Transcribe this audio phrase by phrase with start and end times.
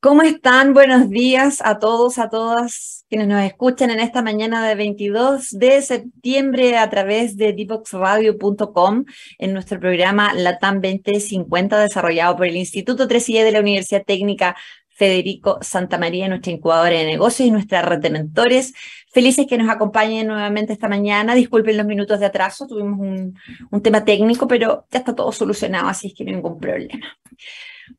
[0.00, 0.74] ¿Cómo están?
[0.74, 5.82] Buenos días a todos, a todas quienes nos escuchan en esta mañana de 22 de
[5.82, 9.04] septiembre a través de divoxradio.com
[9.38, 14.54] en nuestro programa LATAM 2050 desarrollado por el Instituto 3I de la Universidad Técnica
[14.88, 18.74] Federico Santa María, nuestra incubadora de negocios y nuestra red de mentores.
[19.10, 21.34] Felices que nos acompañen nuevamente esta mañana.
[21.34, 26.06] Disculpen los minutos de atraso, tuvimos un tema técnico, pero ya está todo solucionado, así
[26.06, 27.18] es que no hay ningún problema.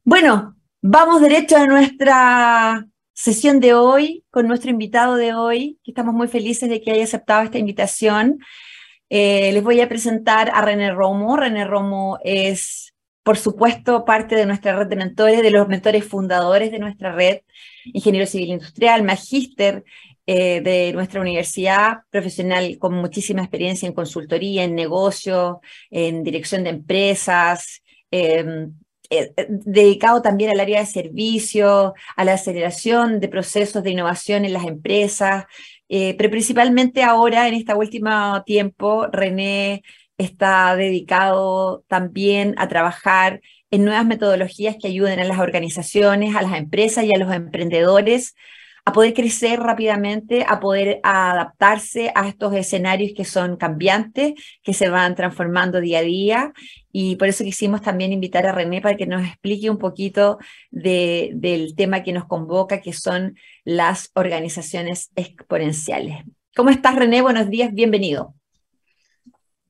[0.05, 6.15] Bueno, Vamos derecho a nuestra sesión de hoy con nuestro invitado de hoy, que estamos
[6.15, 8.39] muy felices de que haya aceptado esta invitación.
[9.09, 11.35] Eh, les voy a presentar a René Romo.
[11.35, 16.71] René Romo es, por supuesto, parte de nuestra red de mentores, de los mentores fundadores
[16.71, 17.39] de nuestra red,
[17.83, 19.83] ingeniero civil industrial, magíster
[20.25, 26.69] eh, de nuestra universidad, profesional con muchísima experiencia en consultoría, en negocio, en dirección de
[26.69, 28.71] empresas, em,
[29.09, 34.53] eh, dedicado también al área de servicio, a la aceleración de procesos de innovación en
[34.53, 35.45] las empresas,
[35.89, 39.83] eh, pero principalmente ahora, en este último tiempo, René
[40.17, 46.53] está dedicado también a trabajar en nuevas metodologías que ayuden a las organizaciones, a las
[46.53, 48.35] empresas y a los emprendedores
[48.89, 54.33] a poder crecer rápidamente, a poder adaptarse a estos escenarios que son cambiantes,
[54.63, 56.53] que se van transformando día a día.
[56.91, 60.39] Y por eso quisimos también invitar a René para que nos explique un poquito
[60.71, 66.23] del tema que nos convoca, que son las organizaciones exponenciales.
[66.55, 67.21] ¿Cómo estás, René?
[67.21, 68.33] Buenos días, bienvenido.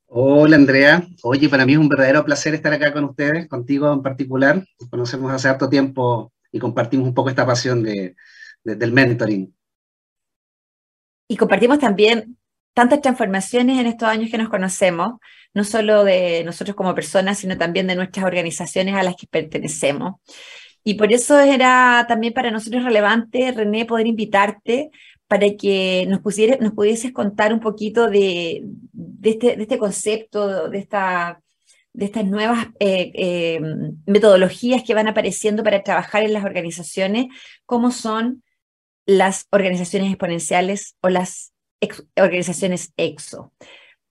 [0.07, 4.01] Hola Andrea, oye, para mí es un verdadero placer estar acá con ustedes, contigo en
[4.01, 4.65] particular.
[4.79, 8.15] Nos conocemos hace harto tiempo y compartimos un poco esta pasión de,
[8.63, 9.53] del mentoring.
[11.27, 12.37] Y compartimos también
[12.73, 15.19] tantas transformaciones en estos años que nos conocemos,
[15.53, 20.15] no solo de nosotros como personas, sino también de nuestras organizaciones a las que pertenecemos.
[20.83, 24.91] Y por eso era también para nosotros relevante, René, poder invitarte
[25.27, 26.21] para que nos,
[26.59, 31.41] nos pudieses contar un poquito de, de, este, de este concepto, de, esta,
[31.93, 33.61] de estas nuevas eh, eh,
[34.07, 37.27] metodologías que van apareciendo para trabajar en las organizaciones,
[37.65, 38.41] cómo son
[39.09, 41.51] las organizaciones exponenciales o las
[42.15, 43.51] organizaciones EXO.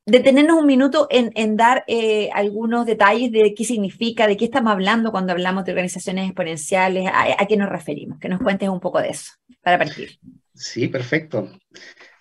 [0.04, 5.12] Detenernos un minuto en, dar eh, algunos detalles de qué significa, de qué estamos hablando
[5.12, 9.10] cuando hablamos de organizaciones exponenciales, a, qué nos referimos, que nos cuentes un poco de
[9.10, 9.32] eso,
[9.62, 10.18] para partir.
[10.54, 11.48] Sí, perfecto.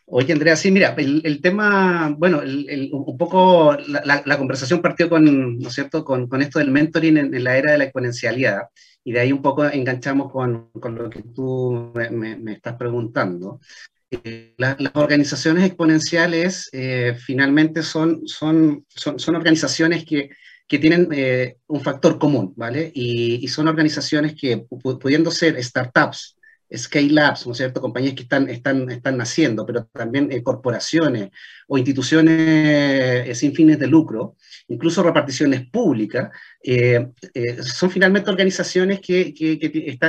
[0.05, 2.41] Oye, Andrea, sí, mira, el, tema, bueno,
[2.91, 7.57] un poco la, conversación partió con, ¿no es cierto?, con, esto del mentoring en, la
[7.57, 8.63] era de la exponencialidad
[9.07, 13.61] y de ahí un poco enganchamos con, con lo que tú me, estás preguntando.
[14.11, 20.31] Eh, las organizaciones exponenciales eh, finalmente son, son, son, organizaciones que,
[20.67, 22.91] que tienen eh, un factor común, ¿vale?
[22.93, 26.35] Y, y son organizaciones que, pudiendo ser startups,
[26.75, 27.79] scale-ups, ¿no es cierto?
[27.79, 31.29] Compañías que están, están, están naciendo, pero también corporaciones
[31.69, 34.35] o instituciones sin fines de lucro,
[34.67, 36.29] incluso reparticiones públicas,
[36.63, 39.33] eh, eh, son finalmente organizaciones que,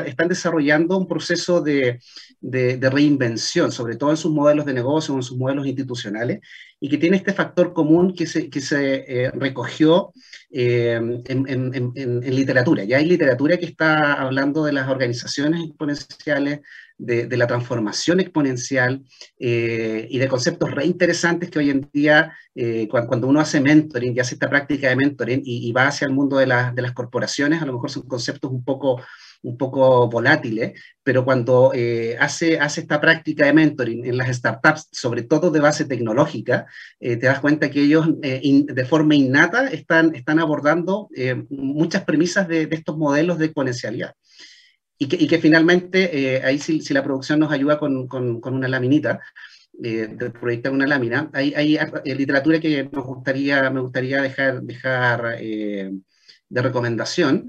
[0.06, 2.00] están desarrollando un proceso de,
[2.42, 6.40] reinvención, sobre todo en sus modelos de negocio, en sus modelos institucionales,
[6.80, 10.12] y que tiene este factor común que se, eh, recogió
[10.50, 12.84] en, en, literatura.
[12.84, 16.60] Ya hay literatura que está hablando de las organizaciones exponenciales,
[16.98, 19.04] de, la transformación exponencial
[19.38, 24.20] eh, y de conceptos reinteresantes que hoy en día, eh, cuando, uno hace mentoring y
[24.20, 27.66] hace esta práctica de mentoring y, va hacia el mundo de, de, las corporaciones, a
[27.66, 29.00] lo mejor son conceptos un poco
[29.40, 34.88] un poco volátiles, pero cuando eh, hace, hace esta práctica de mentoring en las startups,
[34.90, 36.66] sobre todo de base tecnológica,
[36.98, 41.08] te das cuenta que ellos de forma innata están, están abordando
[41.50, 44.12] muchas premisas de, estos modelos de exponencialidad
[44.98, 49.20] y que, finalmente, eh, ahí si, la producción nos ayuda con, una laminita,
[49.80, 54.60] eh, de proyectar una lámina, hay, hay eh, literatura que nos gustaría, me gustaría dejar,
[54.62, 55.92] dejar eh,
[56.48, 57.48] de recomendación.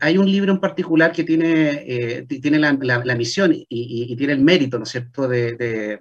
[0.00, 4.84] hay un libro en particular que tiene, tiene la, misión y, tiene el mérito, ¿no
[4.84, 6.00] es cierto?, de,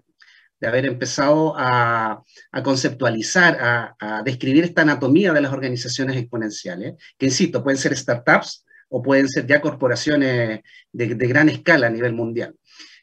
[0.61, 2.23] haber empezado a,
[2.63, 8.63] conceptualizar, a, a, describir esta anatomía de las organizaciones exponenciales, que insisto, pueden ser startups,
[8.89, 12.55] o pueden ser ya corporaciones de, gran escala a nivel mundial.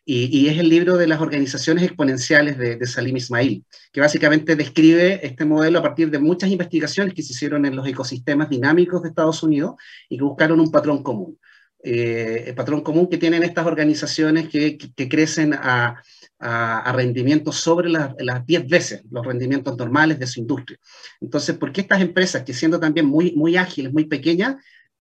[0.08, 5.44] Y, es el libro de las organizaciones exponenciales de, Salim Ismail, que básicamente describe este
[5.44, 9.42] modelo a partir de muchas investigaciones que se hicieron en los ecosistemas dinámicos de Estados
[9.42, 9.74] Unidos
[10.08, 11.38] y que buscaron un patrón común.
[11.82, 14.76] Eh, el patrón común que tienen estas organizaciones que,
[15.08, 16.02] crecen a,
[16.92, 18.14] rendimientos sobre las,
[18.46, 20.78] 10 veces los rendimientos normales de su industria.
[21.20, 24.56] Entonces, ¿por qué estas empresas, que siendo también muy, muy ágiles, muy pequeñas,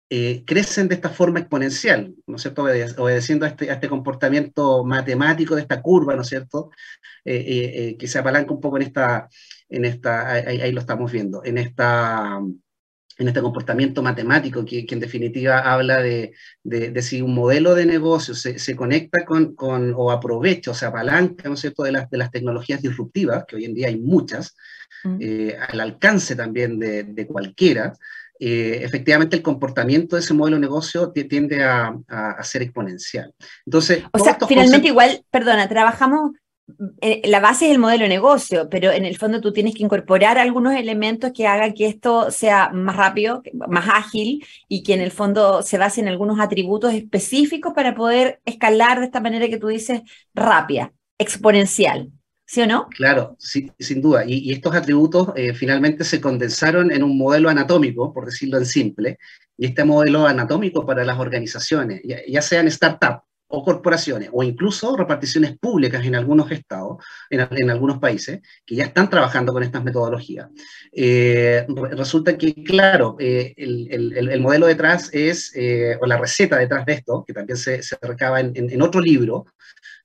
[0.10, 2.64] eh, crecen de esta forma exponencial, ¿no es cierto?
[2.64, 6.70] obedeciendo a este, a este, comportamiento matemático de esta curva, ¿no es cierto?
[7.26, 9.28] Eh, que se apalanca un poco en esta,
[9.70, 12.40] en esta ahí, lo estamos viendo, en esta
[13.18, 16.34] en este comportamiento matemático que, en definitiva habla de,
[16.64, 20.86] de, si un modelo de negocio se, se conecta con, con, o aprovecha o se
[20.86, 24.00] apalanca, ¿no es cierto?, de las, de las tecnologías disruptivas, que hoy en día hay
[24.00, 24.56] muchas,
[25.04, 25.18] mm.
[25.20, 27.94] eh, al alcance también de, de cualquiera,
[28.46, 33.34] eh, efectivamente el comportamiento de ese modelo de negocio tiende a, a, ser exponencial.
[33.66, 36.32] Entonces, o sea, finalmente igual, perdona, trabajamos
[37.00, 39.84] eh, la base es el modelo de negocio, pero en el fondo tú tienes que
[39.84, 45.02] incorporar algunos elementos que hagan que esto sea más rápido, más ágil y que en
[45.02, 49.58] el fondo se base en algunos atributos específicos para poder escalar de esta manera que
[49.58, 50.02] tú dices
[50.34, 52.12] rápida, exponencial.
[52.54, 52.88] ¿Sí o no?
[52.90, 54.26] Claro, sí, sin duda.
[54.28, 59.18] Y, estos atributos eh, finalmente se condensaron en un modelo anatómico, por decirlo en simple,
[59.58, 65.58] y este modelo anatómico para las organizaciones, ya, sean startups, o corporaciones o incluso reparticiones
[65.58, 70.48] públicas en algunos estados, en, algunos países, que ya están trabajando con estas metodologías.
[70.92, 75.52] Eh, resulta que, claro, eh, el, modelo detrás es,
[76.00, 79.46] o la receta detrás de esto, que también se, recaba en, otro libro,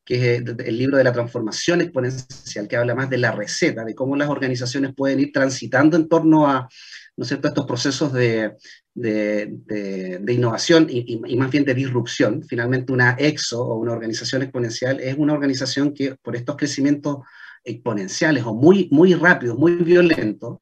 [0.08, 3.94] que es el libro de la transformación exponencial, que habla más de la receta, de
[3.94, 6.66] cómo las organizaciones pueden ir transitando en torno a,
[7.14, 8.54] ¿no estos procesos de,
[8.94, 12.42] de, innovación y, más bien de disrupción.
[12.42, 17.18] Finalmente, una EXO o una organización exponencial es una organización que por estos crecimientos
[17.62, 20.56] exponenciales o muy, muy rápidos, muy violentos,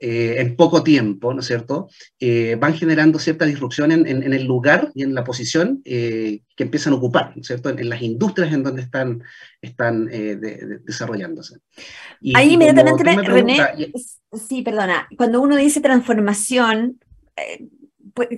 [0.00, 1.88] eh, en poco tiempo, ¿no es cierto?,
[2.20, 6.92] eh, van generando cierta disrupción en, el lugar y en la posición eh, que empiezan
[6.92, 9.22] a ocupar, ¿no es cierto?, en, las industrias en donde están,
[9.60, 10.06] están
[10.84, 11.58] desarrollándose.
[12.34, 13.58] Ahí inmediatamente, René,
[14.32, 16.98] sí, perdona, cuando uno dice transformación,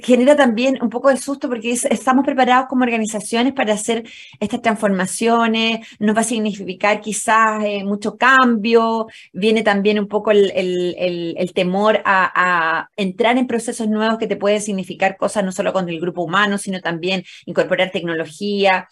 [0.03, 4.05] genera también un poco de susto porque estamos preparados como organizaciones para hacer
[4.41, 11.53] estas transformaciones, nos va a significar quizás eh, mucho cambio, viene también un poco el,
[11.55, 16.01] temor a, entrar en procesos nuevos que te pueden significar cosas no solo con el
[16.01, 18.89] grupo humano, sino también incorporar tecnología.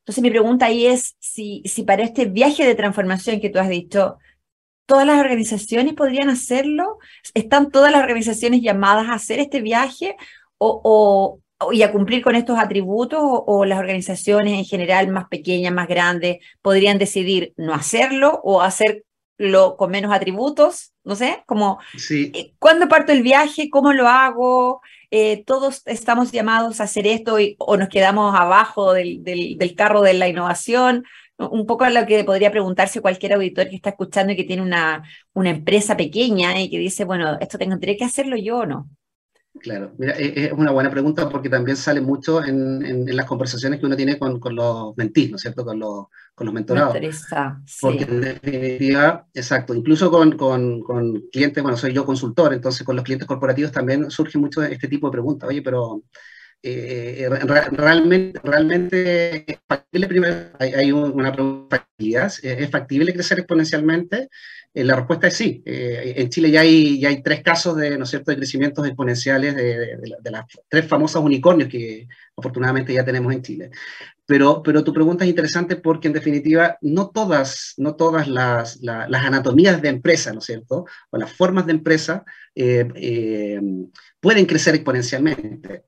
[0.00, 3.68] Entonces mi pregunta ahí es si, si para este viaje de transformación que tú has
[3.68, 4.18] dicho,
[4.90, 6.98] todas las organizaciones podrían hacerlo?
[7.34, 10.16] ¿Están todas las organizaciones llamadas a hacer este viaje
[10.58, 11.38] o,
[11.70, 16.38] y a cumplir con estos atributos o, las organizaciones en general más pequeñas, más grandes,
[16.60, 20.92] podrían decidir no hacerlo o hacerlo con menos atributos?
[21.04, 21.78] No sé, como
[22.10, 23.70] eh, ¿cuándo parto el viaje?
[23.70, 24.80] ¿Cómo lo hago?
[25.12, 30.14] Eh, todos estamos llamados a hacer esto o nos quedamos abajo del, del carro de
[30.14, 31.04] la innovación
[31.48, 34.62] un poco a lo que podría preguntarse cualquier auditor que está escuchando y que tiene
[34.62, 38.90] una, una empresa pequeña y que dice, bueno, esto tendré que hacerlo yo o no.
[39.58, 43.80] Claro, mira, e, es una buena pregunta porque también sale mucho en, en, las conversaciones
[43.80, 45.64] que uno tiene con, con los mentis, ¿no es cierto?
[45.64, 46.96] Con los, con los mentorados.
[47.80, 52.94] Porque en definitiva, exacto, incluso con, con, con, clientes, bueno, soy yo consultor, entonces con
[52.94, 55.48] los clientes corporativos también surge mucho este tipo de preguntas.
[55.48, 56.04] Oye, pero
[56.62, 57.28] eh,
[57.72, 64.28] realmente, realmente es factible, primero, hay, una pregunta, ¿es factible crecer exponencialmente?
[64.74, 65.62] Eh, la respuesta es sí.
[65.64, 68.30] Eh, en Chile ya hay, ya hay tres casos de, ¿no cierto?
[68.30, 73.70] de crecimientos exponenciales de, de, las tres famosas unicornios que afortunadamente ya tenemos en Chile.
[74.26, 79.24] Pero, pero tu pregunta es interesante porque en definitiva no todas, no todas las, las
[79.24, 80.84] anatomías de empresa, ¿no es cierto?
[81.10, 82.24] O las formas de empresa
[82.54, 85.84] pueden crecer exponencialmente.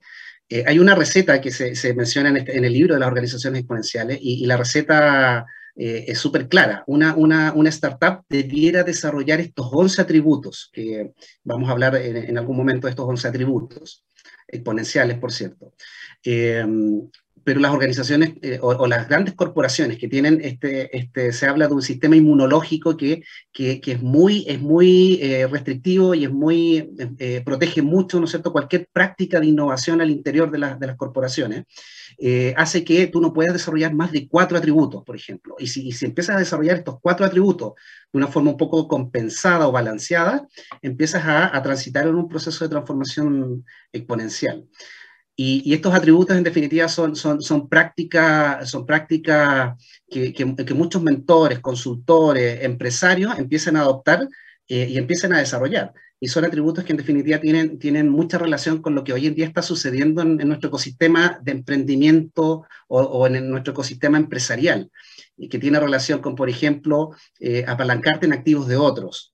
[0.52, 4.18] Eh, hay una receta que se, menciona este, en, el libro de las organizaciones exponenciales
[4.20, 6.84] y, la receta eh, es súper clara.
[6.86, 12.90] Una, startup debiera desarrollar estos 11 atributos, que vamos a hablar en, algún momento de
[12.90, 14.04] estos 11 atributos,
[14.46, 15.72] exponenciales, por cierto.
[16.22, 16.66] Eh,
[17.44, 21.74] pero las organizaciones eh, o, las grandes corporaciones que tienen, este, este, se habla de
[21.74, 23.22] un sistema inmunológico que,
[23.52, 28.24] que, que es muy, es muy eh, restrictivo y es muy, eh, protege mucho, ¿no
[28.24, 31.64] es cierto?, cualquier práctica de innovación al interior de, de las corporaciones,
[32.56, 35.56] hace que tú no puedas desarrollar más de cuatro atributos, por ejemplo.
[35.58, 37.72] Y si, y si empiezas a desarrollar estos cuatro atributos
[38.12, 40.46] de una forma un poco compensada o balanceada,
[40.82, 44.64] empiezas a, a transitar en un proceso de transformación exponencial.
[45.44, 49.76] Y, estos atributos, en definitiva, son, son, son prácticas son práctica
[50.08, 54.28] que, que, muchos mentores, consultores, empresarios empiezan a adoptar
[54.68, 55.92] eh, y empiezan a desarrollar.
[56.20, 59.34] y son atributos que en definitiva tienen, tienen mucha relación con lo que hoy en
[59.34, 64.90] día está sucediendo en, nuestro ecosistema de emprendimiento o, en nuestro ecosistema empresarial
[65.48, 69.30] que tiene relación con, por ejemplo, eh, apalancarte en activos de otros.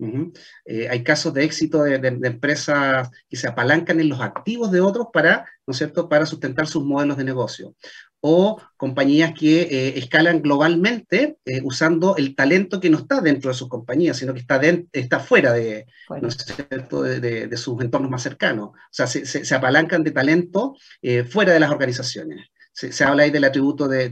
[0.65, 5.09] Eh, hay casos de éxito de, empresas que se apalancan en los activos de otros
[5.12, 7.75] para, ¿no es cierto?, para sustentar sus modelos de negocio
[8.21, 13.57] o compañías que eh, escalan globalmente eh, usando el talento que no está dentro de
[13.57, 14.61] sus compañías, sino que está,
[14.93, 15.87] está fuera de,
[16.21, 18.71] de, sus entornos más cercanos.
[18.71, 20.77] O sea, se, apalancan de talento
[21.31, 22.49] fuera de las organizaciones.
[22.73, 24.09] Se, habla ahí del atributo de,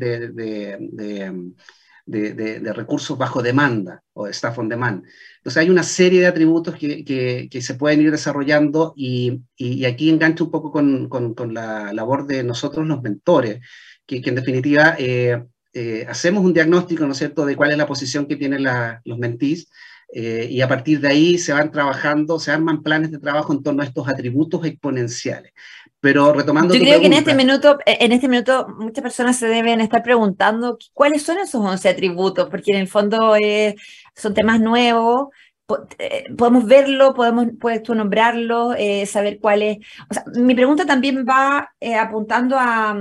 [2.06, 5.04] recursos bajo demanda o staff on demand.
[5.38, 9.42] Entonces hay una serie de atributos que, se pueden ir desarrollando y,
[9.86, 13.60] aquí engancho un poco con, con, la labor de nosotros los mentores,
[14.06, 17.86] que, en definitiva eh, eh, hacemos un diagnóstico, ¿no es cierto?, de cuál es la
[17.86, 18.66] posición que tienen
[19.04, 19.68] los mentís,
[20.12, 23.62] eh, y a partir de ahí se van trabajando, se arman planes de trabajo en
[23.62, 25.52] torno a estos atributos exponenciales.
[26.06, 26.72] Pero retomando.
[26.72, 30.78] Yo creo que en este, minuto, en este minuto muchas personas se deben estar preguntando
[30.92, 33.34] cuáles son esos 11 atributos, porque en el fondo
[34.14, 35.30] son temas nuevos,
[35.66, 38.74] podemos verlo, podemos, puedes tú nombrarlo,
[39.06, 39.78] saber cuál es.
[40.08, 42.96] O sea, mi pregunta también va apuntando a,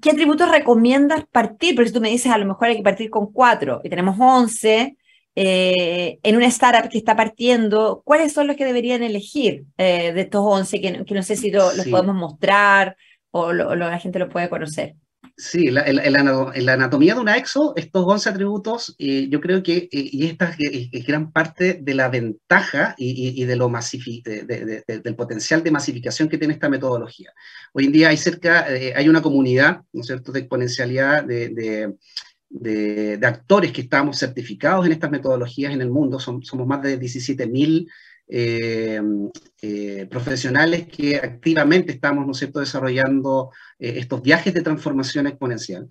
[0.00, 1.74] ¿qué atributos recomiendas partir?
[1.74, 4.16] Porque si tú me dices, a lo mejor hay que partir con cuatro y tenemos
[4.18, 4.96] once,
[5.40, 10.22] eh, en una startup que está partiendo, ¿cuáles son los que deberían elegir eh, de
[10.22, 12.96] estos once que, no sé si los podemos mostrar
[13.30, 14.96] o la gente lo puede conocer?
[15.40, 20.26] Sí, la, la, anatomía de una exo, estos 11 atributos, eh, yo creo que, y
[20.26, 26.38] esta es gran parte de la ventaja y, de lo del potencial de masificación que
[26.38, 27.32] tiene esta metodología.
[27.72, 31.94] Hoy en día hay cerca, eh, hay una comunidad, ¿no es cierto?, de exponencialidad de,
[33.26, 36.18] actores que estamos certificados en estas metodologías en el mundo.
[36.18, 37.88] somos más de 17.000
[38.30, 39.00] eh,
[39.62, 45.88] eh, profesionales que activamente estamos, ¿no desarrollando eh, estos viajes de transformación exponencial.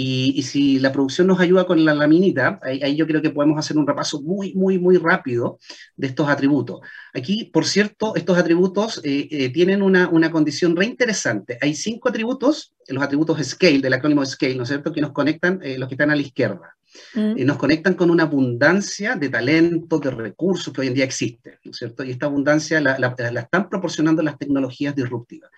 [0.00, 3.76] Y, si la producción nos ayuda con la laminita, ahí, yo creo que podemos hacer
[3.76, 5.58] un repaso muy, muy, muy rápido
[5.96, 6.80] de estos atributos.
[7.12, 11.58] Aquí, por cierto, estos atributos tienen una, una, condición reinteresante.
[11.60, 15.60] Hay cinco atributos, los atributos SCALE, del acrónimo SCALE, ¿no es cierto?, que nos conectan
[15.78, 16.78] los que están a la izquierda.
[17.14, 17.38] Mm.
[17.38, 21.58] y nos conectan con una abundancia de talentos, de recursos que hoy en día existe,
[21.64, 22.02] ¿no es cierto?
[22.02, 25.50] Y esta abundancia la, están proporcionando las tecnologías disruptivas.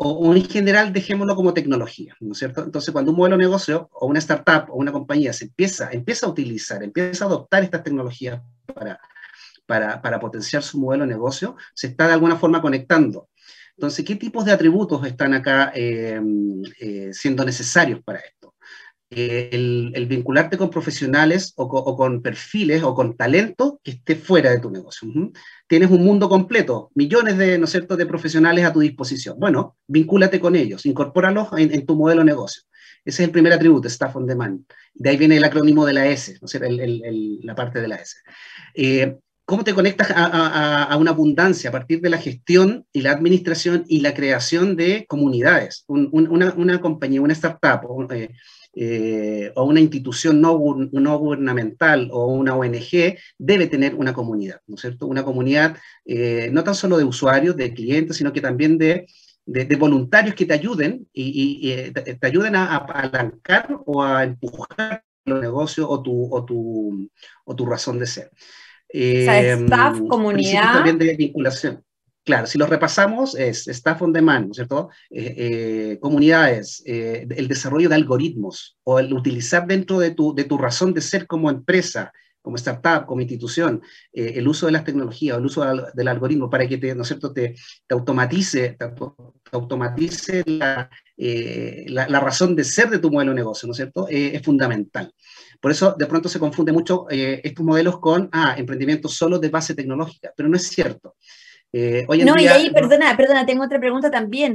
[0.00, 2.62] O, en general, dejémoslo como tecnología, ¿no es cierto?
[2.62, 6.26] Entonces, cuando un modelo de negocio o una startup o una compañía se empieza, empieza
[6.26, 8.40] a utilizar, empieza a adoptar estas tecnologías
[8.72, 9.00] para,
[9.66, 13.28] para, para potenciar su modelo de negocio, se está de alguna forma conectando.
[13.76, 16.20] Entonces, ¿qué tipos de atributos están acá eh,
[16.80, 18.54] eh, siendo necesarios para esto?
[19.10, 24.58] Eh, el, vincularte con profesionales o, con perfiles o con talento que esté fuera de
[24.58, 25.08] tu negocio.
[25.66, 29.38] Tienes un mundo completo, millones de, ¿no cierto?, de profesionales a tu disposición.
[29.38, 32.62] Bueno, vincúlate con ellos, incorpóralos en, tu modelo de negocio.
[33.02, 34.64] Ese es el primer atributo, staff on demand.
[34.92, 38.16] De ahí viene el acrónimo de la S, ¿no es la parte de la S.
[38.74, 43.84] Eh, ¿Cómo te conectas a, una abundancia a partir de la gestión y la administración
[43.88, 45.86] y la creación de comunidades?
[45.88, 48.28] una, compañía, una startup, eh,
[48.80, 50.56] eh, o una institución no,
[50.92, 55.08] no, gubernamental o una ONG debe tener una comunidad, ¿no es cierto?
[55.08, 59.08] Una comunidad eh, no tan solo de usuarios, de clientes, sino que también de,
[59.46, 65.40] de, voluntarios que te ayuden y, eh, te, ayuden a, apalancar o a empujar los
[65.40, 67.10] negocios o tu, o tu,
[67.46, 68.30] o tu razón de ser.
[68.30, 70.74] o sea, staff, comunidad.
[70.74, 71.82] También de vinculación.
[72.28, 74.90] Claro, si lo repasamos, es staff on demand, ¿no es cierto?
[75.08, 80.44] Eh, eh, comunidades, eh, el desarrollo de algoritmos o el utilizar dentro de tu, de
[80.44, 83.80] tu razón de ser como empresa, como startup, como institución,
[84.12, 87.32] el uso de las tecnologías, el uso del, algoritmo para que te, ¿no es cierto?
[87.32, 87.54] te,
[87.88, 88.92] automatice, te,
[89.52, 94.06] automatice la, razón de ser de tu modelo de negocio, ¿no es cierto?
[94.06, 95.10] es fundamental.
[95.62, 99.74] Por eso de pronto se confunde mucho estos modelos con ah, emprendimientos solo de base
[99.74, 101.16] tecnológica, pero no es cierto.
[101.72, 104.54] Eh, no, y ahí, perdona, perdona, tengo otra pregunta también.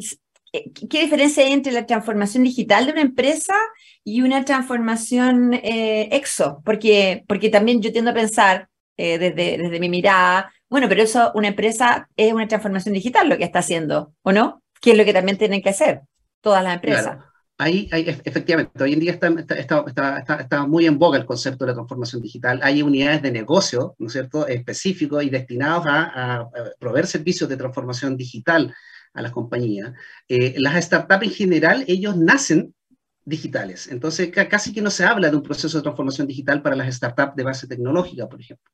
[0.51, 3.55] Eh, ¿Qué diferencia hay entre la transformación digital de una empresa
[4.03, 6.61] y una transformación eh, exo?
[6.65, 11.47] Porque, porque también yo tiendo a pensar desde, desde mi mirada, bueno, pero eso, una
[11.47, 14.61] empresa es una transformación digital lo que está haciendo, ¿o no?
[14.81, 16.01] ¿Qué es lo que también tienen que hacer
[16.41, 17.17] todas las empresas?
[17.59, 21.75] Ahí, efectivamente, hoy en día está, está, está, muy en boga el concepto de la
[21.75, 22.59] transformación digital.
[22.63, 28.17] Hay unidades de negocio, ¿no es cierto?, específicos y destinados a, proveer servicios de transformación
[28.17, 28.73] digital
[29.13, 29.93] a las compañías.
[30.27, 32.73] Eh, las startups en general, ellos nacen
[33.25, 33.87] digitales.
[33.87, 37.35] Entonces, casi que no se habla de un proceso de transformación digital para las startups
[37.35, 38.71] de base tecnológica, por ejemplo.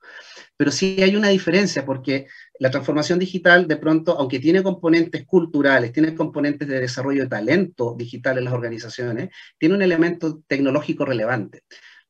[0.57, 2.27] Pero sí hay una diferencia, porque
[2.59, 7.95] la transformación digital, de pronto, aunque tiene componentes culturales, tiene componentes de desarrollo de talento
[7.97, 11.63] digital en las organizaciones, tiene un elemento tecnológico relevante.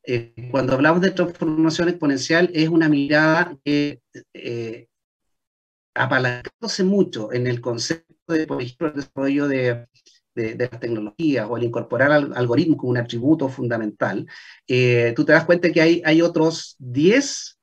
[0.03, 4.01] Eh, cuando hablamos de transformación exponencial, es una mirada que,
[4.33, 4.87] eh,
[5.93, 9.87] apalancándose mucho en el concepto de, por ejemplo, el desarrollo de,
[10.39, 14.25] de, las tecnologías o al incorporar al, algoritmos como un atributo fundamental,
[14.67, 17.59] eh, tú te das cuenta que hay, hay otros 10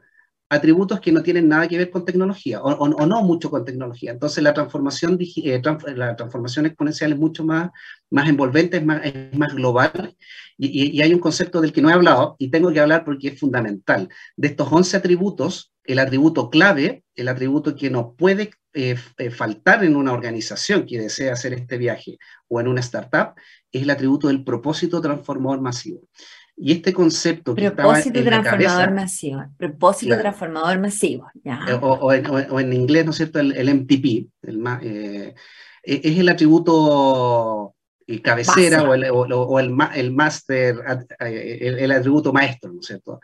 [0.49, 4.13] atributos que no tienen nada que ver con tecnología o, no mucho con tecnología.
[4.13, 5.61] Entonces la transformación, eh,
[5.95, 7.71] la transformación exponencial es mucho más,
[8.11, 10.17] más envolvente, es más, es más global
[10.57, 13.29] y, y, hay un concepto del que no he hablado y tengo que hablar porque
[13.29, 14.09] es fundamental.
[14.37, 19.83] De estos 11 atributos, el atributo clave, el atributo que no puede eh, eh, faltar
[19.85, 23.33] en una organización que desea hacer este viaje o en una startup,
[23.73, 26.07] es el atributo del propósito transformador masivo.
[26.55, 31.31] Y este concepto que propósito estaba en transformador masivo, propósito transformador masivo.
[31.43, 32.13] Eh, o,
[32.61, 33.41] en, inglés, ¿no es cierto?
[33.41, 35.35] El, MTP, el, e,
[35.83, 37.75] es el atributo
[38.23, 40.77] cabecera o el, o, el, el máster,
[41.19, 43.21] el, atributo maestro, ¿no es cierto?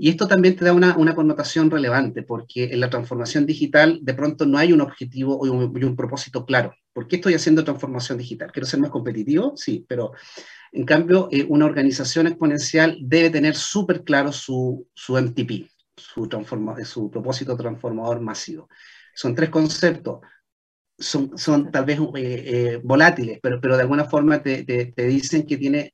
[0.00, 4.14] Y esto también te da una, una, connotación relevante, porque en la transformación digital de
[4.14, 6.72] pronto no hay un objetivo y un, un, propósito claro.
[6.92, 8.52] ¿Por qué estoy haciendo transformación digital?
[8.52, 9.54] ¿Quiero ser más competitivo?
[9.56, 10.12] Sí, pero
[10.70, 16.76] en cambio eh, una organización exponencial debe tener súper claro su, su MTP, su, transforma,
[16.84, 18.68] su propósito transformador masivo.
[19.16, 20.20] Son tres conceptos,
[20.96, 25.06] son, son tal vez eh, eh, volátiles, pero, pero de alguna forma te, te, te
[25.08, 25.90] dicen que tiene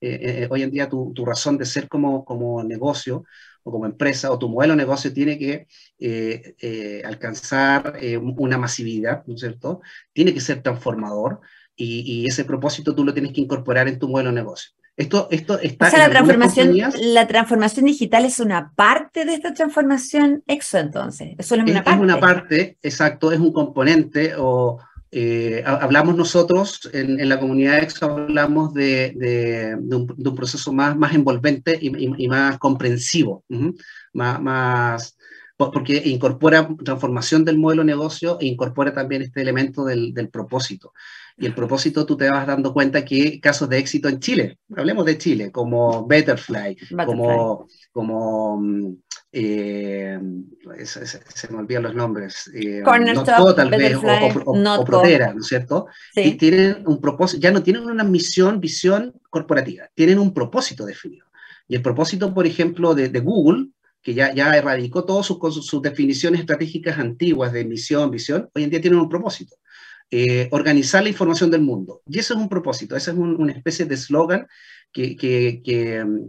[0.50, 3.24] hoy en día tu, tu, razón de ser como, como negocio
[3.64, 5.66] o como empresa o tu modelo de negocio tiene que
[5.98, 9.80] eh, eh, alcanzar eh, una masividad, ¿no es cierto?
[10.12, 11.40] Tiene que ser transformador
[11.76, 14.70] y, ese propósito tú lo tienes que incorporar en tu modelo de negocio.
[14.96, 19.52] Esto, esto está o sea, la transformación, la transformación digital es una parte de esta
[19.52, 21.34] transformación exo, entonces.
[21.36, 21.90] Es una parte.
[21.90, 24.78] Es una parte, exacto, es un componente o,
[25.16, 32.26] eh, hablamos nosotros en, la comunidad EXO, hablamos de, un, proceso más, más envolvente y,
[32.26, 33.44] más comprensivo,
[34.12, 35.16] más,
[35.56, 40.92] porque incorpora transformación del modelo de negocio e incorpora también este elemento del, propósito.
[41.36, 45.06] Y el propósito tú te vas dando cuenta que casos de éxito en Chile, hablemos
[45.06, 48.96] de Chile, como Betterfly, como, como
[49.36, 50.16] eh,
[50.84, 55.88] se, me olvidan los nombres, eh, Notco, tal vez, o, o, Protera, ¿no es cierto?
[56.14, 61.26] Y tienen un propósito, ya no tienen una misión, visión corporativa, tienen un propósito definido.
[61.66, 63.70] Y el propósito, por ejemplo, de, Google,
[64.02, 68.70] que ya, ya erradicó todas sus, sus, definiciones estratégicas antiguas de misión, visión, hoy en
[68.70, 69.56] día tienen un propósito.
[70.16, 72.00] Eh, organizar la información del mundo.
[72.06, 74.46] Y eso es un propósito, esa es una especie de eslogan
[74.92, 75.16] que,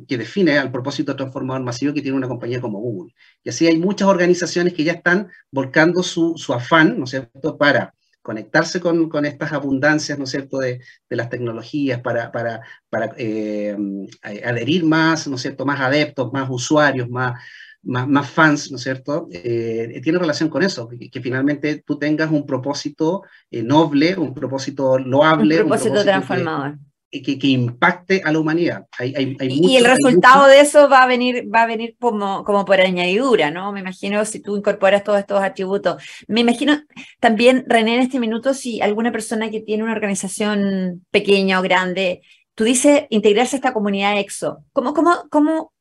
[0.07, 3.13] define al propósito transformador masivo que tiene una compañía como Google.
[3.43, 7.59] Y así hay muchas organizaciones que ya están volcando su, su afán, ¿no es cierto?,
[7.59, 7.93] para
[8.23, 13.13] conectarse con, con, estas abundancias, ¿no es cierto?, de, de las tecnologías, para, para, para
[13.19, 13.77] eh,
[14.23, 17.39] adherir más, ¿no es cierto?, más adeptos, más usuarios, más,
[17.85, 22.45] más, fans, ¿no es cierto?, eh, tiene relación con eso, que, finalmente tú tengas un
[22.45, 25.61] propósito eh, noble, un propósito loable.
[25.61, 26.77] Un propósito, transformador.
[27.11, 28.87] Que, que, impacte a la humanidad.
[28.99, 32.81] Hay, y el resultado de eso va a venir, va a venir como, como por
[32.81, 33.71] añadidura, ¿no?
[33.71, 36.03] Me imagino si tú incorporas todos estos atributos.
[36.27, 36.81] Me imagino
[37.21, 42.21] también, René, en este minuto, si alguna persona que tiene una organización pequeña o grande,
[42.53, 44.65] tú dices integrarse a esta comunidad EXO.
[44.73, 45.74] ¿Cómo, cómo, cómo eh,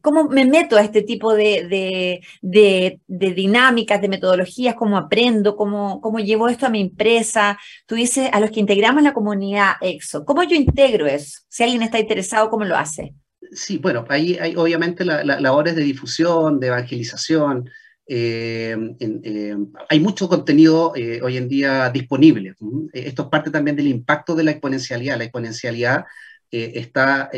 [0.00, 4.74] ¿Cómo me meto a este tipo de, de, de, dinámicas, de metodologías?
[4.74, 5.56] ¿Cómo aprendo?
[5.56, 7.58] ¿Cómo, ¿Cómo llevo esto a mi empresa?
[7.86, 11.40] Tú dices, a los que integramos la comunidad EXO, ¿cómo yo integro eso?
[11.48, 13.14] Si alguien está interesado, ¿cómo lo hace?
[13.52, 17.68] Sí, bueno, ahí hay obviamente la, la, labores de difusión, de evangelización.
[18.06, 19.56] Eh, eh,
[19.90, 22.54] hay mucho contenido hoy en día disponible.
[22.94, 25.18] Esto es parte también del impacto de la exponencialidad.
[25.18, 26.04] La exponencialidad
[26.50, 27.30] está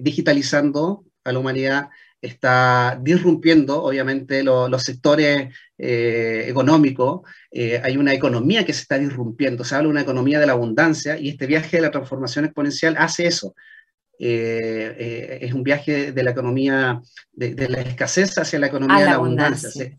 [0.00, 1.88] digitalizando a la humanidad,
[2.20, 7.22] está disrumpiendo, obviamente, los sectores eh, económicos.
[7.50, 10.52] Eh, hay una economía que se está disrumpiendo, se habla de una economía de la
[10.52, 13.54] abundancia y este viaje de la transformación exponencial hace eso.
[14.18, 19.14] Eh, es un viaje de la economía, de, la escasez hacia la economía de la
[19.14, 19.98] abundancia.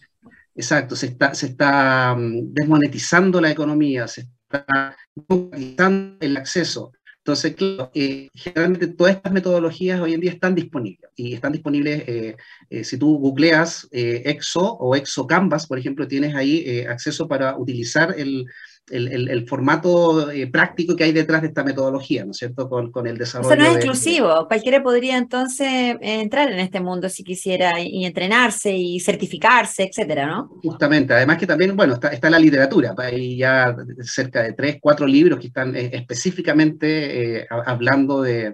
[0.56, 7.56] exacto, se está, se está mm, desmonetizando la economía, se está desmonetizando el acceso entonces,
[7.56, 12.36] claro, eh, generalmente todas estas metodologías hoy en día están disponibles y están disponibles, eh,
[12.70, 18.14] eh, si tú googleas EXO o EXO Canvas, por ejemplo, tienes ahí acceso para utilizar
[18.18, 18.46] el,
[18.90, 22.68] el, formato eh, práctico que hay detrás de esta metodología, ¿no es cierto?
[22.70, 23.54] Con, con el desarrollo.
[23.54, 28.06] Eso no es exclusivo, cualquiera podría entonces eh, entrar en este mundo si quisiera y
[28.06, 30.50] entrenarse y certificarse, etcétera, ¿no?
[30.62, 35.08] Justamente, además que también, bueno, está, está la literatura, hay ya cerca de tres, cuatro
[35.08, 38.54] libros que están eh, específicamente hablando de,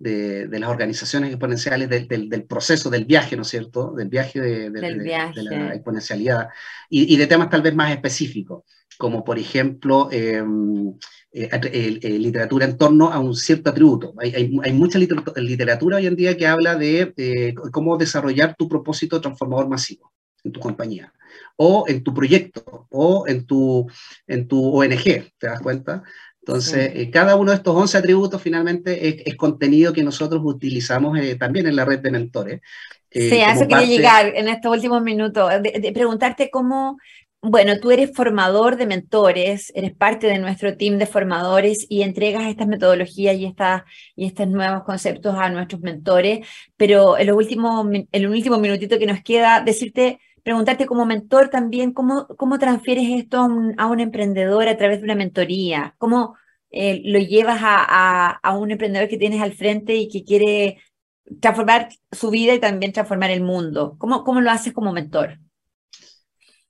[0.00, 3.92] de, las organizaciones exponenciales del, proceso del viaje, ¿no es cierto?
[3.92, 6.48] Del viaje de, la exponencialidad
[6.88, 8.64] y, de temas tal vez más específicos,
[9.00, 10.94] como por ejemplo em,
[11.32, 14.14] eh, eh, literatura en torno a un cierto atributo.
[14.20, 17.12] Hay, mucha literatura hoy en día que habla de
[17.72, 20.12] cómo desarrollar tu propósito transformador masivo
[20.44, 21.12] en tu compañía,
[21.56, 23.86] o en tu proyecto, o en tu,
[24.26, 26.02] en tu ONG, ¿te das cuenta?
[26.40, 31.36] Entonces, eh, cada uno de estos 11 atributos finalmente es, contenido que nosotros utilizamos eh,
[31.36, 32.60] también en la red de mentores.
[33.10, 36.98] Eh, sí, a eso quería llegar en estos últimos minutos, de, preguntarte cómo,
[37.42, 42.46] bueno, tú eres formador de mentores, eres parte de nuestro team de formadores y entregas
[42.46, 43.54] estas metodologías y,
[44.16, 49.62] y estos nuevos conceptos a nuestros mentores, pero en, el último minutito que nos queda,
[49.62, 55.04] decirte preguntarte como mentor también, ¿cómo, cómo transfieres esto a un, emprendedor a través de
[55.04, 55.94] una mentoría?
[55.98, 56.36] ¿Cómo
[56.70, 60.78] eh, lo llevas a, a, un emprendedor que tienes al frente y que quiere
[61.40, 63.96] transformar su vida y también transformar el mundo?
[63.98, 65.38] ¿Cómo, cómo lo haces como mentor?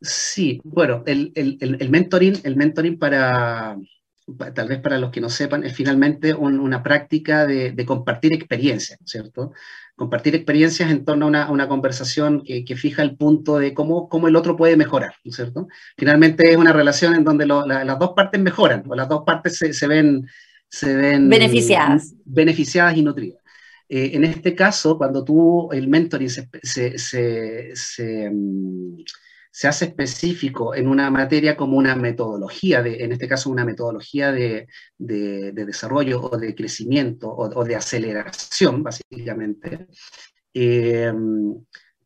[0.00, 3.76] Sí, bueno, el, el, el, mentoring, el mentoring para,
[4.54, 8.98] tal vez para los que no sepan, es finalmente una práctica de, de compartir experiencias,
[9.04, 9.52] ¿cierto?
[10.00, 14.36] compartir experiencias en torno a una, conversación que, fija el punto de cómo, cómo el
[14.36, 15.68] otro puede mejorar, ¿no es cierto?
[15.94, 19.86] Finalmente es una relación en donde las dos partes mejoran, o las dos partes se,
[19.86, 20.26] ven,
[20.70, 22.14] se ven beneficiadas.
[22.24, 23.42] beneficiadas y nutridas.
[23.90, 29.02] Eh, en este caso, cuando tú, el mentoring se, se mm,
[29.50, 34.32] se hace específico en una materia como una metodología, de, en este caso una metodología
[34.32, 39.86] de, desarrollo o de crecimiento o, de aceleración, básicamente,
[40.54, 41.12] eh,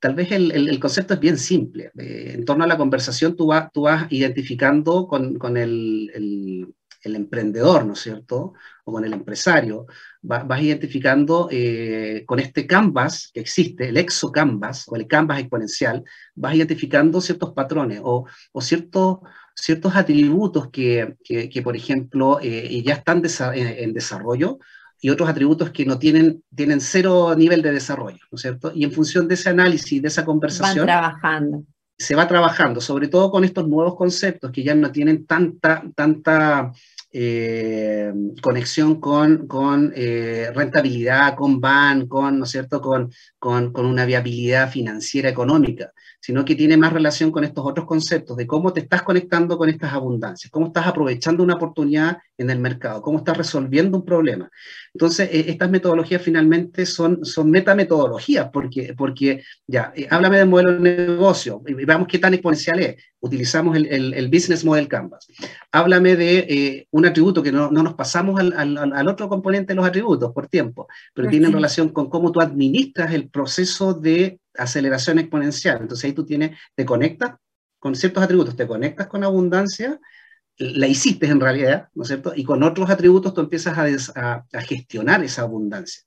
[0.00, 1.90] tal vez el, concepto es bien simple.
[1.98, 6.74] Eh, en torno a la conversación tú, tú vas identificando con, el, el
[7.16, 8.54] emprendedor, ¿no es cierto?
[8.84, 9.86] O con el empresario,
[10.22, 16.02] vas identificando eh, con este canvas que existe, el exo canvas o el canvas exponencial,
[16.34, 18.26] vas identificando ciertos patrones o,
[18.60, 19.18] ciertos,
[19.54, 21.16] ciertos atributos que,
[21.62, 23.22] por ejemplo, eh, ya están
[23.54, 24.58] en, desarrollo
[25.00, 28.72] y otros atributos que no tienen, tienen cero nivel de desarrollo, ¿no es cierto?
[28.74, 30.86] Y en función de ese análisis, de esa conversación...
[30.86, 31.64] trabajando
[31.96, 36.72] se va trabajando, sobre todo con estos nuevos conceptos que ya no tienen tanta, tanta
[37.16, 42.80] eh, conexión con, con eh, rentabilidad, con ban, con, ¿no es cierto?
[42.80, 45.92] Con, con, con, una viabilidad financiera económica,
[46.24, 49.68] sino que tiene más relación con estos otros conceptos de cómo te estás conectando con
[49.68, 54.50] estas abundancias, cómo estás aprovechando una oportunidad en el mercado, cómo estás resolviendo un problema.
[54.94, 60.96] Entonces, eh, estas metodologías finalmente son, son metametodologías, porque, porque ya, háblame del modelo de
[60.96, 62.96] negocio, y veamos qué tan exponencial es.
[63.20, 65.26] Utilizamos el, el, Business Model Canvas.
[65.72, 69.86] Háblame de un atributo que no, no nos pasamos al, al, otro componente de los
[69.86, 75.78] atributos por tiempo, pero tiene relación con cómo tú administras el proceso de aceleración exponencial.
[75.80, 77.34] Entonces ahí tú tienes, te conectas
[77.78, 80.00] con ciertos atributos, te conectas con abundancia,
[80.56, 82.32] la hiciste en realidad, ¿no es cierto?
[82.34, 86.02] Y con otros atributos tú empiezas a, a, gestionar esa abundancia.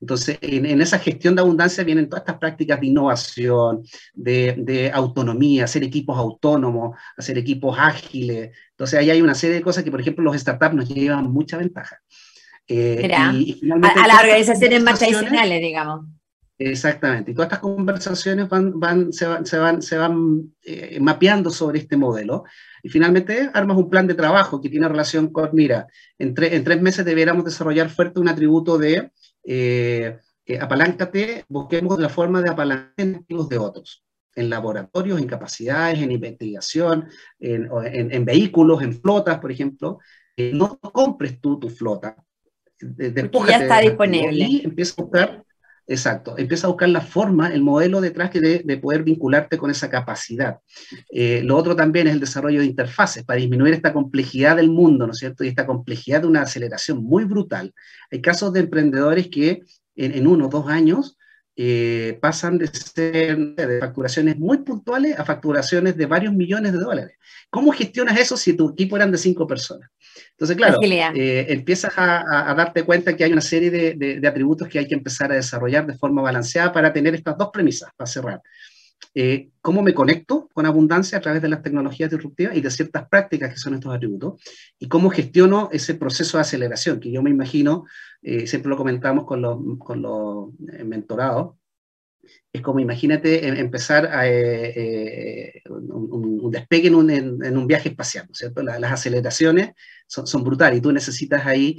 [0.00, 3.82] Entonces, en, en, esa gestión de abundancia vienen todas estas prácticas de innovación,
[4.14, 8.56] de, de, autonomía, hacer equipos autónomos, hacer equipos ágiles.
[8.70, 11.58] Entonces, ahí hay una serie de cosas que, por ejemplo, los startups nos llevan mucha
[11.58, 12.00] ventaja.
[12.66, 13.76] Eh, y, a,
[14.06, 16.06] las organizaciones más tradicionales, digamos.
[16.62, 17.30] Exactamente.
[17.30, 21.78] Y todas estas conversaciones van, van, se van, se van, se van eh, mapeando sobre
[21.78, 22.44] este modelo.
[22.82, 25.86] Y finalmente armas un plan de trabajo que tiene relación con, mira,
[26.18, 29.10] en, en tres meses deberíamos desarrollar fuerte un atributo de
[29.42, 30.18] eh,
[30.60, 37.08] apaláncate, busquemos la forma de apalancar los de otros, en laboratorios, en capacidades, en investigación,
[37.38, 39.98] en, en, vehículos, en flotas, por ejemplo.
[40.36, 42.16] Eh, no compres tú tu flota.
[42.78, 44.44] De, ya está disponible.
[44.46, 45.44] Y empieza a buscar
[45.90, 49.90] Exacto, empieza a buscar la forma, el modelo detrás de, de poder vincularte con esa
[49.90, 50.60] capacidad.
[51.10, 55.04] Eh, lo otro también es el desarrollo de interfaces para disminuir esta complejidad del mundo,
[55.04, 55.42] ¿no es cierto?
[55.42, 57.74] Y esta complejidad de una aceleración muy brutal.
[58.12, 59.62] Hay casos de emprendedores que
[59.96, 61.18] en, uno o dos años
[61.62, 67.18] eh, pasan de ser de facturaciones muy puntuales a facturaciones de varios millones de dólares.
[67.50, 69.90] ¿Cómo gestionas eso si tu equipo eran de cinco personas?
[70.30, 74.88] Entonces, claro, eh, empiezas a, darte cuenta que hay una serie de, atributos que hay
[74.88, 78.40] que empezar a desarrollar de forma balanceada para tener estas dos premisas, para cerrar.
[79.14, 83.08] Eh, cómo me conecto con abundancia a través de las tecnologías disruptivas y de ciertas
[83.08, 84.40] prácticas que son estos atributos,
[84.78, 87.84] y cómo gestiono ese proceso de aceleración, que yo me imagino,
[88.22, 91.56] eh, siempre lo comentamos con los, con los eh, mentorados,
[92.52, 94.22] es como imagínate em, empezar a,
[95.70, 98.62] un, despegue en un, en, un, viaje espacial, ¿cierto?
[98.62, 99.70] las aceleraciones
[100.06, 101.78] son, son, brutales y tú necesitas ahí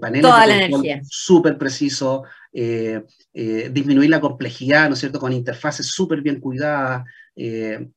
[0.00, 2.22] paneles de súper precisos,
[2.56, 7.04] eh, eh, disminuir la complejidad, ¿no es cierto?, con interfaces súper bien cuidadas.
[7.34, 7.88] Eh,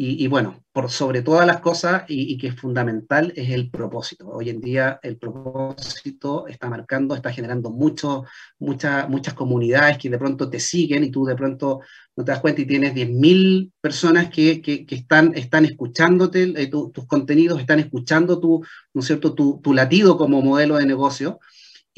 [0.00, 4.28] y, bueno, por sobre todas las cosas, y, que es fundamental, es el propósito.
[4.28, 8.24] Hoy en día el propósito está marcando, está generando mucho,
[8.58, 11.80] muchas comunidades que de pronto te siguen y tú de pronto
[12.14, 17.60] no te das cuenta y tienes 10.000 personas que, que, están, están escuchándote, tus contenidos,
[17.60, 19.34] están escuchando tu, ¿no es cierto?
[19.34, 21.40] Tu, tu latido como modelo de negocio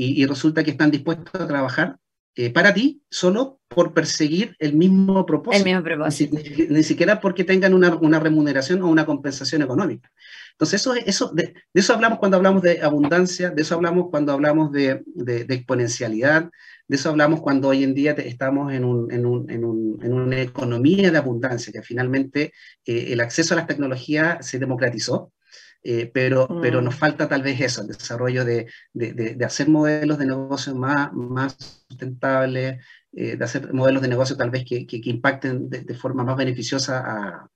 [0.02, 1.98] y, resulta que están dispuestos a trabajar
[2.36, 5.58] eh, para ti solo por perseguir el mismo propósito.
[5.58, 6.38] El mismo propósito.
[6.70, 10.10] Ni, siquiera porque tengan una, una, remuneración o una compensación económica.
[10.52, 14.72] Entonces, eso, eso, de, eso hablamos cuando hablamos de abundancia, de eso hablamos cuando hablamos
[14.72, 16.50] de, de, exponencialidad,
[16.88, 20.12] de eso hablamos cuando hoy en día estamos en, un, en, un, en, un, en,
[20.12, 22.52] una economía de abundancia, que finalmente
[22.86, 25.32] eh, el acceso a las tecnologías se democratizó
[25.82, 26.98] eh, pero, pero nos mm.
[26.98, 31.56] falta tal vez eso, el desarrollo de, de, de, hacer modelos de negocio más, más
[31.88, 36.36] sustentables, eh, de hacer modelos de negocio tal vez que, que, impacten de, forma más
[36.36, 37.48] beneficiosa a,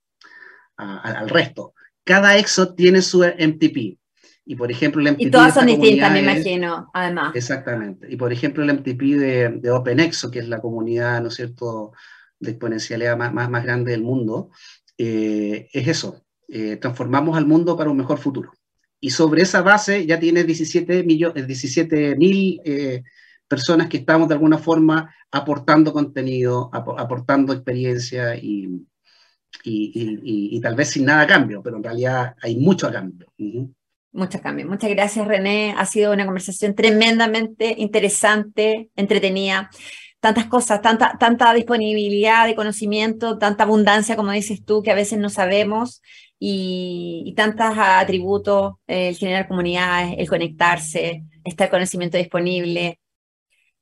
[0.76, 1.74] al resto.
[2.02, 3.98] Cada EXO tiene su MTP.
[4.46, 5.20] Y por ejemplo, el MTP.
[5.20, 7.34] Y todas son distintas, me imagino, además.
[7.34, 8.06] Exactamente.
[8.10, 11.92] Y por ejemplo, el MTP de, de OpenExo, que es la comunidad, ¿no es cierto?,
[12.40, 14.50] de exponencialidad más, más, más grande del mundo,
[14.98, 18.52] eh, es eso, eh, transformamos al mundo para un mejor futuro.
[19.00, 23.02] Y sobre esa base ya tiene 17 eh, mil eh,
[23.46, 28.86] personas que estamos de alguna forma aportando contenido, aportando experiencia y,
[29.62, 33.26] y, tal vez sin nada a cambio, pero en realidad hay mucho a cambio.
[34.12, 34.68] Muchos cambios.
[34.68, 35.74] Muchas gracias, René.
[35.76, 39.70] Ha sido una conversación tremendamente interesante, entretenida.
[40.24, 45.18] Tantas cosas, tanta, tanta disponibilidad de conocimiento, tanta abundancia, como dices tú, que a veces
[45.18, 46.00] no sabemos
[46.38, 53.00] y, tantos atributos, el generar comunidades, el conectarse, estar conocimiento disponible.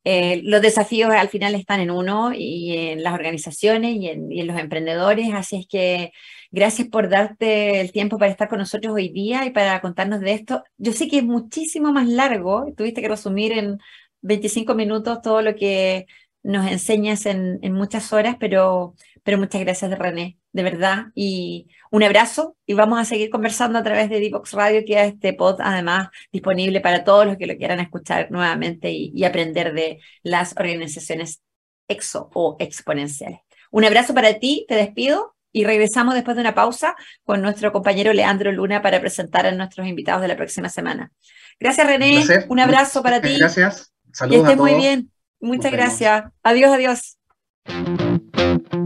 [0.03, 4.59] Eh, los desafíos al final están en uno y en las organizaciones y en, los
[4.59, 6.11] emprendedores, así es que
[6.51, 10.33] gracias por darte el tiempo para estar con nosotros hoy día y para contarnos de
[10.33, 10.65] esto.
[10.77, 13.79] Yo sé que es muchísimo más largo, tuviste que resumir en
[14.23, 16.07] 25 minutos todo lo que
[16.43, 21.07] nos enseñas en, en muchas horas, pero, pero muchas gracias, René, de verdad.
[21.15, 25.13] Y un abrazo y vamos a seguir conversando a través de Divox Radio, que es
[25.13, 30.01] este pod además disponible para todos los que lo quieran escuchar nuevamente y, aprender de
[30.23, 31.43] las organizaciones
[31.87, 33.41] exo o exponenciales.
[33.71, 38.13] Un abrazo para ti, te despido y regresamos después de una pausa con nuestro compañero
[38.13, 41.13] Leandro Luna para presentar a nuestros invitados de la próxima semana.
[41.61, 43.37] Gracias René, un, abrazo para ti.
[43.39, 44.47] Gracias, saludos.
[44.47, 45.12] Que estés muy bien.
[45.43, 46.25] Muchas gracias.
[46.43, 47.19] Adiós, adiós.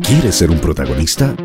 [0.02, 1.36] ¿Quieres ser un protagonista?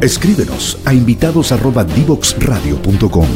[0.00, 3.28] Escríbenos a invitados@divoxradio.com.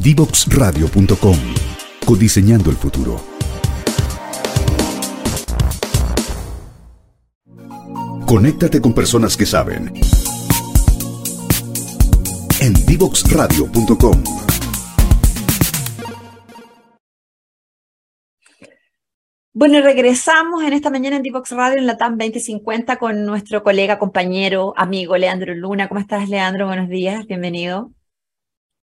[0.00, 1.36] Divoxradio.com.
[2.04, 3.20] Codiseñando el futuro.
[8.26, 9.92] Conéctate con personas que saben.
[12.58, 14.24] En divoxradio.com.
[19.52, 23.98] Bueno, regresamos en esta mañana en Divox Radio en la TAM 2050 con nuestro colega,
[23.98, 25.88] compañero, amigo Leandro Luna.
[25.88, 26.66] ¿Cómo estás, Leandro?
[26.66, 27.90] Buenos días, bienvenido.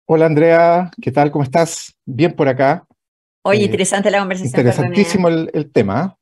[0.06, 1.32] Hola, Andrea, ¿qué tal?
[1.32, 1.96] ¿Cómo estás?
[2.06, 2.86] Bien por acá.
[3.44, 4.50] Oye, eh, interesante la conversación.
[4.50, 6.18] Interesantísimo el, el, tema.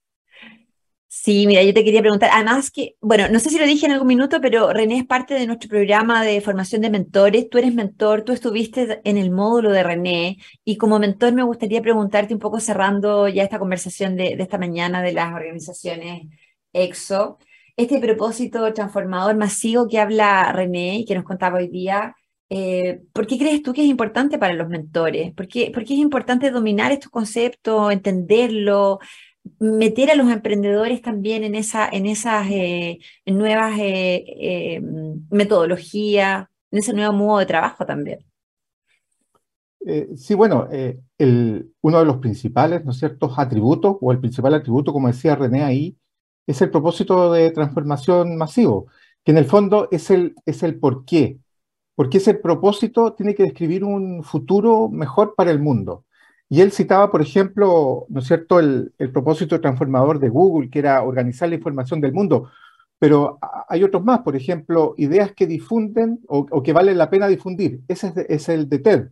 [1.21, 3.91] Sí, mira, yo te quería preguntar, además que, bueno, no sé si lo dije en
[3.91, 7.49] algún minuto, pero René es parte de nuestro programa de formación de mentores.
[7.49, 11.81] Tú eres mentor, tú estuviste en el módulo de René y como mentor me gustaría
[11.81, 16.27] preguntarte un poco cerrando ya esta conversación de, esta mañana de las organizaciones
[16.71, 17.37] EXO,
[17.75, 22.15] este propósito transformador masivo que habla René y que nos contaba hoy día.
[22.49, 25.33] Eh, ¿Por qué crees tú que es importante para los mentores?
[25.33, 28.99] ¿Por qué, ¿Por qué es importante dominar estos conceptos, entenderlo?
[29.59, 34.81] Meter a los emprendedores también en, esa, en esas eh, nuevas eh, eh,
[35.29, 38.19] metodologías, en ese nuevo modo de trabajo también.
[40.15, 40.67] sí, bueno,
[41.17, 45.35] el, uno de los principales, ¿no es cierto?, atributos, o el principal atributo, como decía
[45.35, 45.97] René ahí,
[46.45, 48.87] es el propósito de transformación masivo,
[49.23, 51.39] que en el fondo es el, es el por qué.
[51.95, 56.05] porque ese propósito tiene que describir un futuro mejor para el mundo.
[56.49, 61.03] Y él citaba, por ejemplo, ¿no es cierto?, el, propósito transformador de Google, que era
[61.03, 62.49] organizar la información del mundo.
[62.97, 63.37] Pero
[63.69, 67.81] hay otros más, por ejemplo, ideas que difunden o, que valen la pena difundir.
[67.87, 69.09] Ese es, el de TED.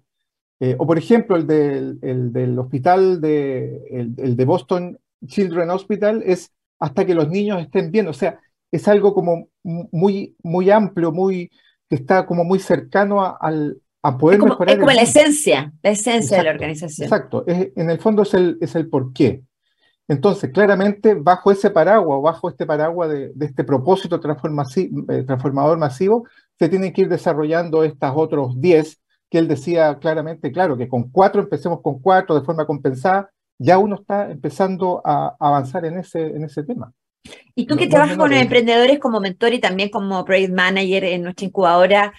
[0.60, 6.24] Eh, o, por ejemplo, el del, el del hospital de, el, de Boston Children Hospital
[6.26, 8.08] es hasta que los niños estén bien.
[8.08, 8.40] O sea,
[8.72, 11.52] es algo como muy, muy amplio, muy,
[11.88, 14.76] que está como muy cercano al, a poder es como, mejorar.
[14.76, 17.06] Es como la esencia, la esencia de la organización.
[17.06, 19.44] Exacto, en el fondo es el, es el porqué.
[20.10, 26.26] Entonces, claramente, bajo ese paraguas, bajo este paraguas de, este propósito eh, transformador masivo,
[26.58, 31.10] se tienen que ir desarrollando estas otros 10 que él decía claramente, claro, que con
[31.12, 33.30] cuatro, empecemos con cuatro de forma compensada,
[33.60, 36.94] ya uno está empezando a avanzar en ese, en ese tema.
[37.56, 41.46] Y tú que trabajas con emprendedores como mentor y también como project manager en nuestra
[41.46, 42.14] incubadora,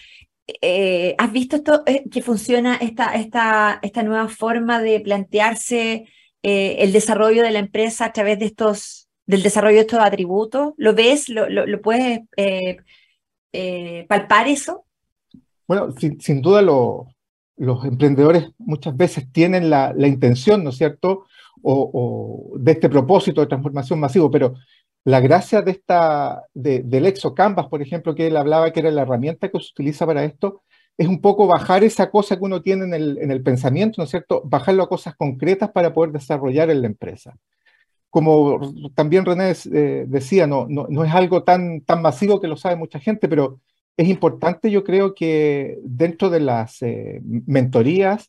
[0.63, 6.07] eh, ¿has visto esto eh, que funciona esta, esta, esta nueva forma de plantearse
[6.43, 10.73] eh, el desarrollo de la empresa a través de estos, del desarrollo de estos atributos?
[10.79, 11.29] ¿Lo ves?
[11.29, 12.21] ¿Lo, lo, puedes
[14.09, 14.87] palpar eso?
[15.67, 21.27] Bueno, sin, duda los emprendedores muchas veces tienen la, la intención, ¿no es cierto?,
[21.63, 24.55] o, de este propósito de transformación masivo, pero
[25.05, 29.03] la gracia de esta, del Exo Canvas, por ejemplo, que él hablaba que era la
[29.03, 30.63] herramienta que se utiliza para esto,
[30.99, 34.05] es un poco bajar esa cosa que uno tiene en el, en el pensamiento, ¿no
[34.05, 34.43] es cierto?
[34.45, 37.37] Bajarlo a cosas concretas para poder desarrollar en la empresa.
[38.11, 42.75] Como también René eh, decía, no, no, es algo tan, tan masivo que lo sabe
[42.75, 43.61] mucha gente, pero
[43.97, 48.27] es importante, yo creo que dentro de las eh, mentorías,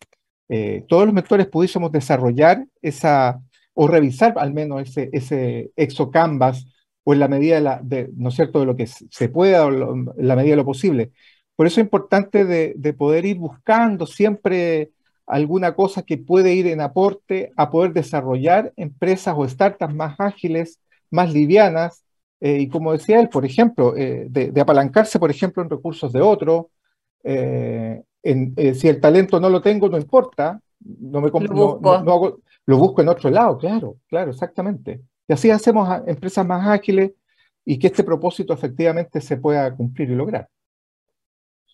[0.48, 3.42] eh, todos los mentores pudiésemos desarrollar esa,
[3.82, 6.66] o revisar al menos ese, ese exo canvas
[7.06, 8.60] o en la medida de, la, de, ¿no es cierto?
[8.60, 11.12] de lo que se pueda o en la medida de lo posible.
[11.56, 14.92] Por eso es importante de, de, poder ir buscando siempre
[15.26, 20.82] alguna cosa que puede ir en aporte a poder desarrollar empresas o startups más ágiles,
[21.10, 22.04] más livianas,
[22.42, 26.20] eh, y como decía él, por ejemplo, eh, de, apalancarse, por ejemplo, en recursos de
[26.20, 26.70] otro.
[27.24, 28.04] Eh,
[28.76, 32.40] si el talento no lo tengo, no importa, no me no, no hago,
[32.70, 35.02] lo busco en otro lado, claro, claro, exactamente.
[35.28, 37.14] Y así hacemos empresas más ágiles
[37.66, 40.48] y que este propósito efectivamente se pueda cumplir y lograr.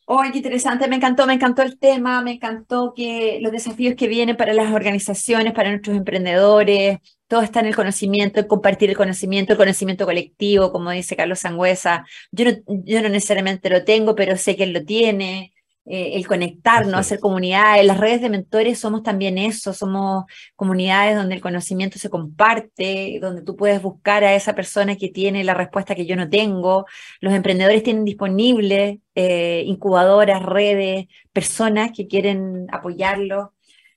[0.05, 4.07] Oh, qué interesante, me encantó, me encantó el tema, me encantó que los desafíos que
[4.07, 8.95] vienen para las organizaciones, para nuestros emprendedores, todo está en el conocimiento, en compartir el
[8.95, 12.05] conocimiento, el conocimiento colectivo, como dice Carlos Sangüesa.
[12.31, 12.51] Yo no,
[12.85, 15.54] yo no necesariamente lo tengo, pero sé que él lo tiene.
[15.87, 17.85] Eh, el conectarnos, hacer comunidades.
[17.85, 23.43] Las redes de mentores somos también eso, somos comunidades donde el conocimiento se comparte, donde
[23.43, 26.85] tú puedes buscar a esa persona que tiene la respuesta que yo no tengo.
[27.19, 33.49] Los emprendedores tienen disponibles eh, incubadoras, redes, personas que quieren apoyarlos.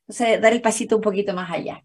[0.03, 1.85] Entonces, dar el pasito un poquito más allá.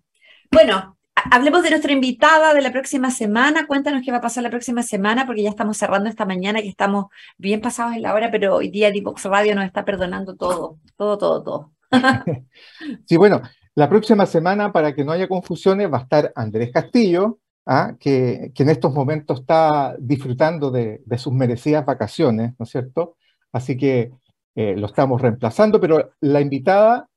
[0.52, 3.68] Bueno, Hablemos de nuestra invitada de la próxima semana.
[3.68, 6.68] Cuéntanos qué va a pasar la próxima semana, porque ya estamos cerrando esta mañana, que
[6.68, 7.06] estamos
[7.38, 11.18] bien pasados en la hora, pero hoy día Divox Radio nos está perdonando todo, todo,
[11.18, 11.72] todo, todo.
[13.06, 13.42] sí, bueno,
[13.76, 17.96] la próxima semana, para que no haya confusiones, va a estar Andrés Castillo, ¿ah?
[18.00, 23.18] que, en estos momentos está disfrutando de, sus merecidas vacaciones, ¿no es cierto?
[23.52, 24.12] Así que
[24.56, 27.08] eh, lo estamos reemplazando, pero la invitada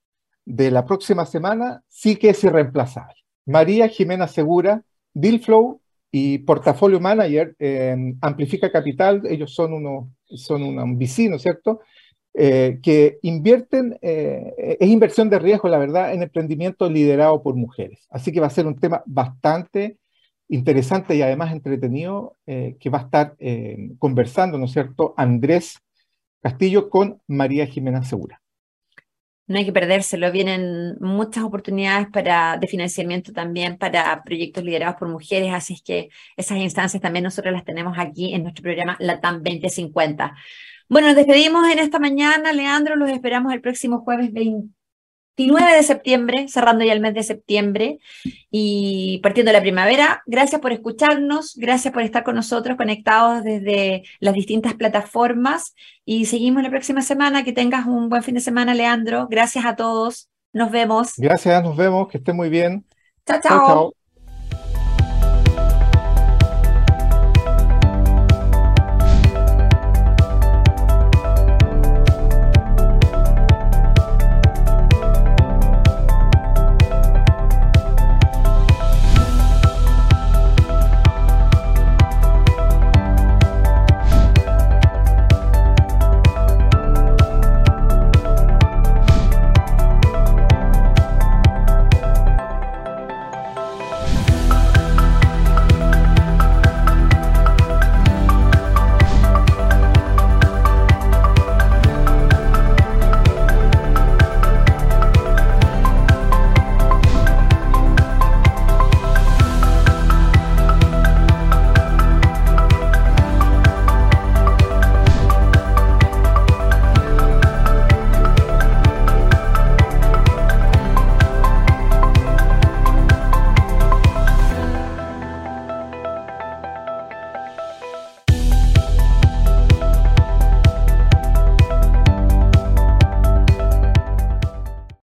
[0.45, 3.26] de la próxima semana sí que es irreemplazable.
[3.47, 4.83] María Jimena Segura,
[5.15, 5.81] Dealflow
[6.11, 11.81] y Portafolio Manager en Amplifica Capital, ellos son, uno, son un vecino, ¿cierto?
[12.35, 18.07] Eh, que invierten, eh, es inversión de riesgo, la verdad, en emprendimiento liderado por mujeres.
[18.11, 19.99] Así que va a ser un tema bastante
[20.49, 23.37] interesante y además entretenido eh, que va a estar
[23.99, 25.79] conversando, ¿no es cierto?, Andrés
[26.43, 28.41] Castillo con María Jimena Segura
[29.47, 30.31] no hay que perdérselo.
[30.33, 36.09] Vienen muchas oportunidades para, de financiamiento también para proyectos liderados por mujeres, así es que
[36.37, 40.35] esas instancias también nosotros las tenemos aquí en nuestro programa LATAM 2050.
[40.89, 44.76] Bueno, nos despedimos en esta mañana, Leandro, los esperamos el próximo jueves 20
[45.37, 47.99] 29 de septiembre, cerrando ya el mes de septiembre
[48.51, 50.23] y partiendo la primavera.
[50.27, 55.75] Gracias por escucharnos, gracias por estar con nosotros conectados desde las distintas plataformas
[56.05, 57.45] y seguimos la próxima semana.
[57.45, 59.29] Que tengas un buen fin de semana, Leandro.
[59.31, 60.31] Gracias a todos.
[60.53, 61.13] Nos vemos.
[61.19, 62.09] Gracias, nos vemos.
[62.09, 62.87] Que esté muy bien.
[63.27, 63.41] chao.
[63.43, 64.06] chao.